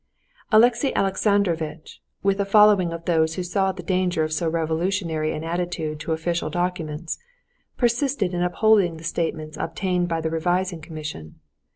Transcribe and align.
Alexey 0.51 0.91
Alexandrovitch, 0.95 2.01
with 2.23 2.39
a 2.39 2.43
following 2.43 2.91
of 2.91 3.05
those 3.05 3.35
who 3.35 3.43
saw 3.43 3.71
the 3.71 3.83
danger 3.83 4.23
of 4.23 4.33
so 4.33 4.49
revolutionary 4.49 5.31
an 5.31 5.43
attitude 5.43 5.99
to 5.99 6.11
official 6.11 6.49
documents, 6.49 7.19
persisted 7.77 8.33
in 8.33 8.41
upholding 8.41 8.97
the 8.97 9.03
statements 9.03 9.57
obtained 9.57 10.09
by 10.09 10.19
the 10.19 10.31
revising 10.31 10.81
commission. 10.81 11.35